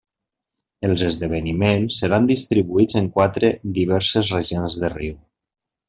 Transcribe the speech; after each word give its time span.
Els 0.87 1.03
esdeveniments 1.09 1.99
seran 2.05 2.27
distribuïts 2.33 2.99
en 3.03 3.13
quatre 3.21 3.55
diverses 3.79 4.37
regions 4.39 4.83
de 4.85 4.95
Riu. 5.01 5.25